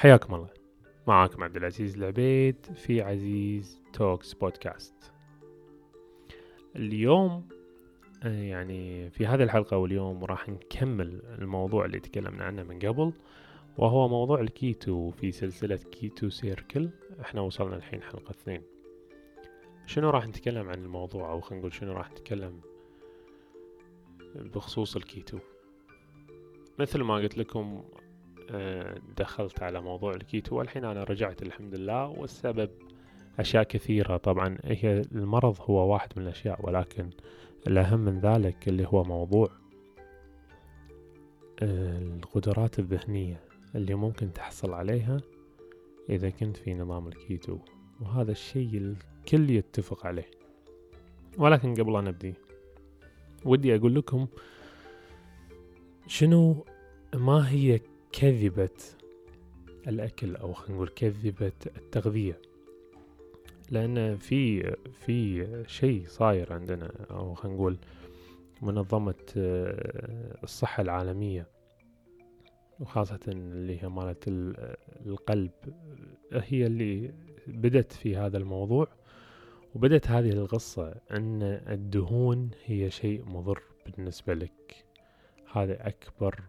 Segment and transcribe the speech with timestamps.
[0.00, 0.48] حياكم الله.
[1.06, 5.12] معاكم عبد العزيز العبيد في عزيز Talks Podcast.
[6.76, 7.48] اليوم
[8.22, 13.12] آه، يعني في هذه الحلقة واليوم راح نكمل الموضوع اللي تكلمنا عنه من قبل
[13.78, 16.90] وهو موضوع الكيتو في سلسلة keto circle.
[17.20, 18.62] إحنا وصلنا الحين حلقة اثنين.
[19.86, 22.60] شنو راح نتكلم عن الموضوع؟ أو خلينا نقول شنو راح نتكلم
[24.34, 25.38] بخصوص الكيتو؟
[26.78, 27.84] مثل ما قلت لكم
[29.16, 32.70] دخلت على موضوع الكيتو والحين أنا رجعت الحمد لله والسبب
[33.38, 34.16] أشياء كثيرة.
[34.16, 37.10] طبعا هي المرض هو واحد من الأشياء ولكن
[37.66, 39.50] الأهم من ذلك اللي هو موضوع
[41.62, 43.40] آه، القدرات الذهنية
[43.74, 45.20] اللي ممكن تحصل عليها
[46.10, 47.58] إذا كنت في نظام الكيتو.
[48.00, 50.30] وهذا الشيء الكل يتفق عليه.
[51.38, 52.34] ولكن قبل أن نبدي
[53.44, 54.26] ودي أقول لكم
[56.06, 56.64] شنو
[57.14, 57.80] ما هي
[58.12, 58.68] كذبة
[59.88, 62.38] الأكل أو خلينا نقول كذبة التغذية.
[63.70, 67.76] لأن في في شيء صاير عندنا أو خلينا نقول
[68.62, 71.46] منظمة آه، الصحة العالمية
[72.80, 74.24] وخاصة اللي هي مالت
[75.06, 75.50] القلب
[76.32, 77.14] هي اللي
[77.46, 78.88] بدت في هذا الموضوع
[79.74, 84.84] وبدت هذه القصة أن الدهون هي شيء مضر بالنسبة لك.
[85.52, 86.40] هذا أكبر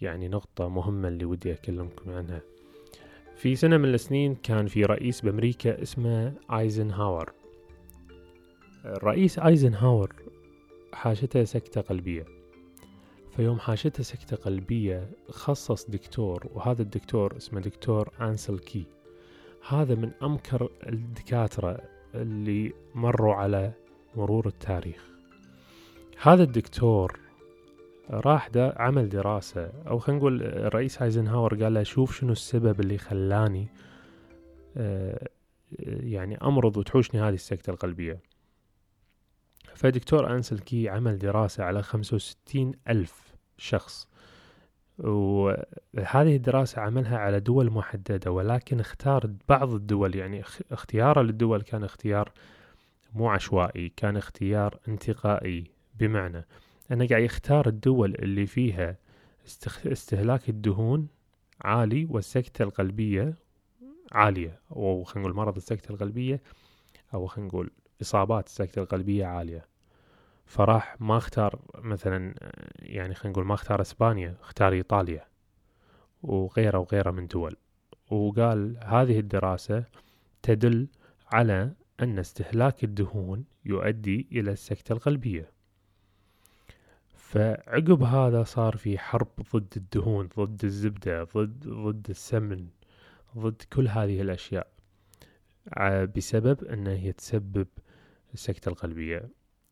[0.00, 2.40] يعني نقطة مهمة اللي ودي أكلمكم عنها.
[3.36, 7.32] في سنة من السنين كان في رئيس بأمريكا اسمه آيزنهاور.
[8.84, 10.12] الرئيس آيزنهاور
[10.92, 12.24] حاشته سكتة قلبية.
[13.36, 18.84] فيوم حاشته سكتة قلبية خصص دكتور وهذا الدكتور اسمه دكتور أنسل كي.
[19.68, 21.80] هذا من أمكر الدكاترة
[22.14, 23.72] اللي مروا على
[24.16, 25.08] مرور التاريخ.
[26.22, 27.23] هذا الدكتور
[28.10, 29.72] راح دا عمل دراسة.
[29.88, 33.68] أو خلينا نقول الرئيس هايزنهاور قال له شوف شنو السبب اللي خلاني
[34.76, 35.28] آه،
[35.88, 38.20] يعني أمرض وتحوشني هذه السكتة القلبية.
[39.74, 44.08] فدكتور أنسل كي عمل دراسة على خمسة وستين ألف شخص.
[44.98, 52.32] وهذه الدراسة عملها على دول محددة ولكن اختار بعض الدول يعني اختياره للدول كان اختيار
[53.14, 55.64] مو عشوائي كان اختيار انتقائي
[55.94, 56.46] بمعنى.
[56.92, 58.96] أنه قاعد يختار الدول اللي فيها
[59.86, 61.08] استهلاك الدهون
[61.60, 63.34] عالي والسكتة القلبية
[64.12, 66.40] عالية أو خلينا نقول مرض السكتة القلبية
[67.14, 67.70] أو خلينا نقول
[68.02, 69.66] إصابات السكتة القلبية عالية.
[70.46, 72.34] فراح ما اختار مثلا
[72.78, 75.26] يعني خلينا نقول ما اختار إسبانيا اختار إيطاليا
[76.22, 77.56] وغيره وغيره من دول.
[78.10, 79.84] وقال هذه الدراسة
[80.42, 80.88] تدل
[81.32, 85.53] على أن استهلاك الدهون يؤدي إلى السكتة القلبية.
[87.34, 92.66] فعقب هذا صار في حرب ضد الدهون ضد الزبدة ضد ضد السمن
[93.38, 94.66] ضد كل هذه الأشياء
[96.16, 97.66] بسبب أنها هي تسبب
[98.34, 99.28] السكتة القلبية.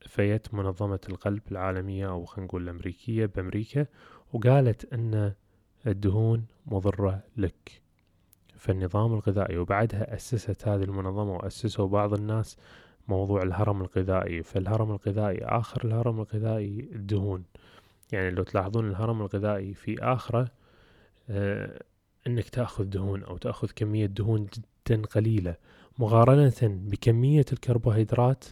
[0.00, 3.86] فيت منظمة القلب العالمية أو خلينا نقول الأمريكية بأمريكا
[4.32, 5.32] وقالت أن
[5.86, 7.82] الدهون مضرة لك.
[8.56, 12.56] فالنظام الغذائي وبعدها أسست هذه المنظمة وأسسوا بعض الناس
[13.08, 17.44] موضوع الهرم الغذائي فالهرم الغذائي آخر الهرم الغذائي الدهون
[18.12, 20.48] يعني لو تلاحظون الهرم الغذائي في آخره
[21.30, 21.82] آه
[22.26, 25.54] إنك تأخذ دهون أو تأخذ كمية دهون جدا قليلة
[25.98, 28.44] مقارنة بكمية الكربوهيدرات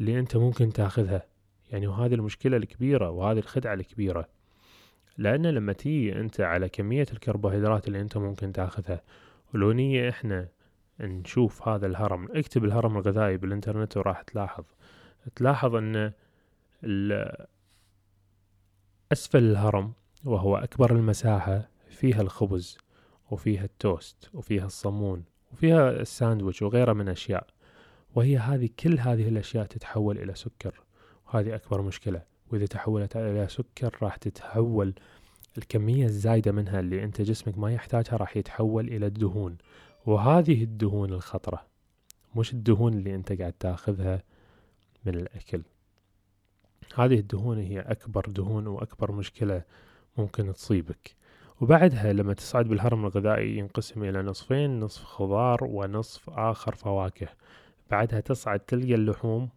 [0.00, 1.26] اللي أنت ممكن تأخذها.
[1.70, 4.28] يعني وهذه المشكلة الكبيرة وهذه الخدعة الكبيرة.
[5.18, 9.02] لأن لما تيجي أنت على كمية الكربوهيدرات اللي أنت ممكن تأخذها
[9.54, 10.48] ولو نية إحنا
[11.00, 12.28] نشوف هذا الهرم.
[12.30, 14.64] اكتب الهرم الغذائي بالإنترنت وراح تلاحظ.
[15.36, 16.12] تلاحظ أن
[19.12, 19.92] أسفل الهرم
[20.24, 22.78] وهو أكبر المساحة فيها الخبز
[23.30, 27.46] وفيها التوست وفيها الصمون وفيها الساندويتش وغيرها من أشياء.
[28.14, 30.80] وهي هذه كل هذه الأشياء تتحول إلى سكر.
[31.26, 32.22] وهذه أكبر مشكلة.
[32.52, 34.94] وإذا تحولت إلى سكر راح تتحول
[35.58, 39.56] الكمية الزايدة منها اللي أنت جسمك ما يحتاجها راح يتحول إلى الدهون.
[40.06, 41.66] وهذه الدهون الخطرة
[42.36, 44.22] مش الدهون اللي أنت قاعد تاخذها
[45.06, 45.62] من الأكل.
[46.94, 49.62] هذه الدهون هي أكبر دهون وأكبر مشكلة
[50.18, 51.16] ممكن تصيبك.
[51.60, 57.28] وبعدها لما تصعد بالهرم الغذائي ينقسم إلى نصفين نصف خضار ونصف آخر فواكه.
[57.90, 59.48] بعدها تصعد تلقى اللحوم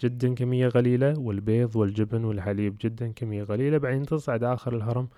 [0.00, 5.08] جدا كمية قليلة والبيض والجبن والحليب جدا كمية قليلة بعدين تصعد آخر الهرم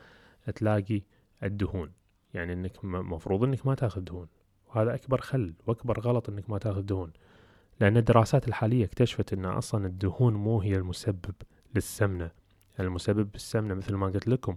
[0.55, 1.03] تلاقي
[1.43, 1.91] الدهون.
[2.35, 4.27] يعني إنك مفروض إنك ما تاخذ دهون.
[4.69, 7.13] وهذا أكبر خل وأكبر غلط إنك ما تاخذ دهون.
[7.81, 11.35] لأن الدراسات الحالية اكتشفت إن أصلا الدهون مو هي المسبب
[11.75, 12.31] للسمنة.
[12.81, 14.57] المسبب بالسمنة مثل ما قلت لكم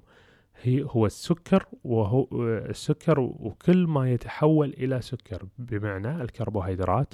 [0.61, 7.13] هي هو السكر وهو السكر وكل ما يتحول إلى سكر بمعنى الكربوهيدرات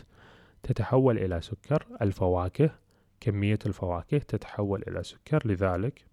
[0.64, 2.76] تتحول إلى سكر الفواكه
[3.20, 6.06] كمية الفواكه تتحول إلى سكر لذلك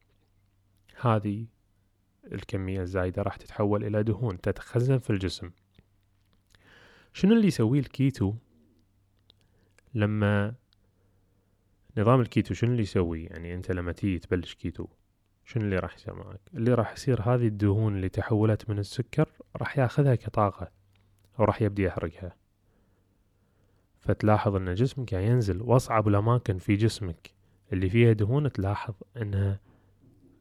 [1.00, 1.47] هذه
[2.33, 5.51] الكمية الزايدة راح تتحول إلى دهون تتخزن في الجسم.
[7.13, 8.35] شنو اللي يسويه الكيتو
[9.95, 10.55] لما
[11.99, 14.87] نظام الكيتو شنو اللي يسوي يعني أنت لما تيجي تبلش كيتو
[15.45, 19.79] شنو اللي راح يصير معك؟ اللي راح يصير هذه الدهون اللي تحولت من السكر راح
[19.79, 20.71] ياخذها كطاقة
[21.39, 22.37] أو راح يبدي يحرقها.
[24.01, 27.31] فتلاحظ أن جسمك ينزل وأصعب الأماكن في جسمك
[27.73, 29.61] اللي فيها دهون تلاحظ أنها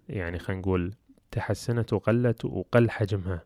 [0.09, 0.93] يعني خلينا نقول
[1.31, 3.45] تحسنت وقلت وقل حجمها.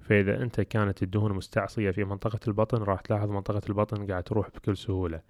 [0.00, 4.76] فإذا أنت كانت الدهون مستعصية في منطقة البطن راح تلاحظ منطقة البطن قاعد تروح بكل
[4.76, 5.22] سهولة.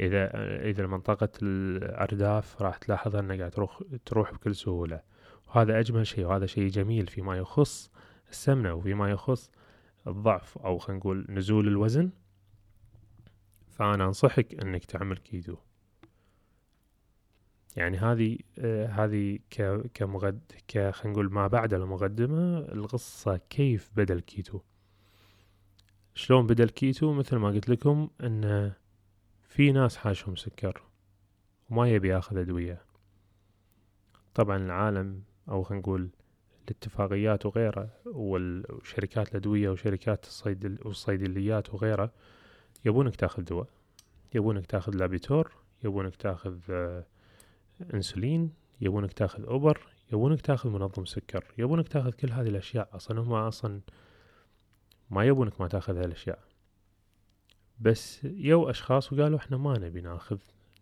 [0.00, 0.30] إذا
[0.70, 5.00] إذا منطقة الأرداف راح تلاحظ أنها قاعد تروح تروح بكل سهولة.
[5.48, 7.90] وهذا أجمل شيء وهذا شيء جميل فيما يخص
[8.30, 9.50] السمنة وفيما يخص
[10.06, 12.10] الضعف أو خلينا نقول نزول الوزن.
[13.70, 15.56] فأنا أنصحك أنك تعمل كيتو
[17.76, 19.38] يعني هذه آه هذه
[19.94, 24.60] كمغد ك خلينا نقول ما بعد المقدمة القصة كيف بدأ الكيتو.
[26.14, 28.72] شلون بدأ الكيتو؟ مثل ما قلت لكم إن
[29.48, 30.82] في ناس حاشهم سكر
[31.70, 32.82] وما يبي ياخذ أدوية.
[34.34, 36.10] طبعا العالم أو خلينا نقول
[36.64, 42.12] الاتفاقيات وغيره والشركات الأدوية وشركات الصيدل والصيدليات وغيره
[42.84, 43.66] يبونك تاخذ دواء
[44.34, 45.52] يبونك تاخذ Lipitor
[45.84, 47.04] يبونك تاخذ آه
[47.94, 49.80] إنسولين يبونك تاخذ أوبر
[50.12, 52.88] يبونك تاخذ منظم سكر يبونك تاخذ كل هذه الأشياء.
[52.96, 53.80] أصلا هم أصلا
[55.10, 56.38] ما يبونك ما تاخذ هالاشياء
[57.80, 60.38] بس يو أشخاص وقالوا إحنا ما نبي ناخذ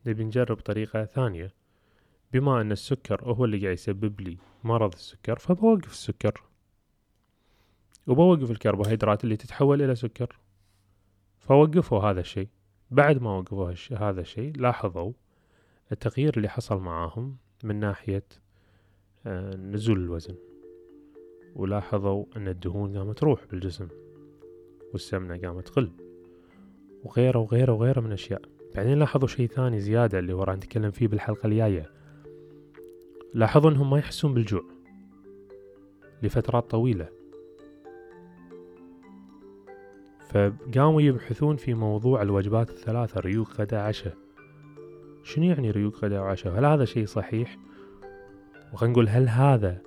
[0.07, 1.55] نبي نجرب طريقة ثانية.
[2.33, 6.43] بما أن السكر هو اللي قاعد يسبب لي مرض السكر فبوقف السكر.
[8.07, 10.39] وبوقف الكربوهيدرات اللي تتحول إلى سكر.
[11.39, 12.49] فوقفوا هذا الشيء.
[12.91, 15.13] بعد ما وقفوا هذا الشيء لاحظوا
[15.93, 18.25] التغيير اللي حصل معاهم من ناحية
[19.27, 20.35] آه، نزول الوزن.
[21.55, 23.89] ولاحظوا أن الدهون قامت تروح بالجسم
[24.93, 25.91] والسمنة قامت تقل
[27.05, 28.43] وغيره وغيره وغيره من أشياء
[28.75, 31.91] بعدين لاحظوا شيء ثاني زيادة اللي راح نتكلم فيه بالحلقة الجاية.
[33.35, 34.65] لاحظوا أنهم ما يحسون بالجوع
[36.23, 37.09] لفترات طويلة.
[40.29, 44.17] فقاموا يبحثون في موضوع الوجبات الثلاثة ريوق غدا عشاء.
[45.29, 47.59] شنو يعني ريوق غداء وعشاء؟ هل هذا شيء صحيح؟
[48.73, 49.83] وخلينا نقول هل هذا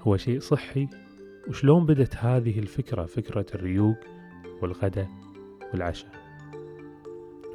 [0.00, 0.88] هو شيء صحي؟
[1.48, 3.96] وشلون بدت هذه الفكرة فكرة الريوق
[4.62, 5.08] والغداء
[5.72, 6.12] والعشاء؟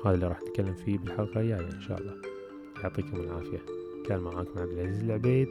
[0.05, 2.15] هذا اللي راح نتكلم فيه بالحلقة الجاية إن شاء الله.
[2.83, 3.61] يعطيكم العافية.
[4.07, 5.49] كان معاكم عبد العزيز العبيد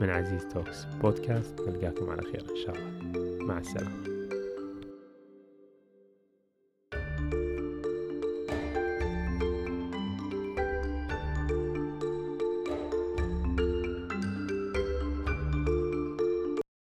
[0.00, 1.60] من عزيز توكس بودكاست.
[1.60, 3.44] نلقاكم على خير إن شاء الله.
[3.46, 4.20] مع السلامة.